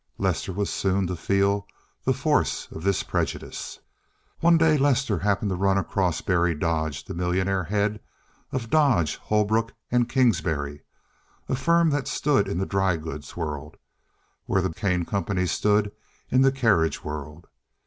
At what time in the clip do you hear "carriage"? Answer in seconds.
16.51-17.03